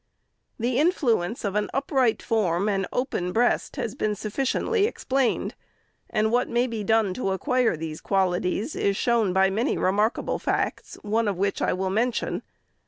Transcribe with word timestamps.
"The 0.59 0.79
influence 0.79 1.45
of 1.45 1.53
an 1.53 1.69
upright 1.75 2.23
form 2.23 2.67
and 2.67 2.87
open 2.91 3.31
breast 3.31 3.75
has 3.75 3.93
been 3.93 4.15
sufficiently 4.15 4.87
explained; 4.87 5.53
and 6.09 6.31
what 6.31 6.49
may 6.49 6.65
be 6.65 6.83
done 6.83 7.13
to 7.13 7.29
acquire 7.33 7.77
these 7.77 8.01
qualities, 8.01 8.75
is 8.75 8.97
shown 8.97 9.31
by 9.31 9.51
many 9.51 9.77
remarkable 9.77 10.39
facts, 10.39 10.97
one 11.03 11.27
of 11.27 11.37
which 11.37 11.61
I 11.61 11.73
will 11.73 11.91
mention. 11.91 12.41